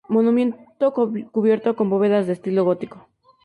Monumento 0.07 0.91
cubierto 1.31 1.75
con 1.75 1.91
bóvedas 1.91 2.25
de 2.25 2.33
estilo 2.33 2.63
gótico. 2.65 3.07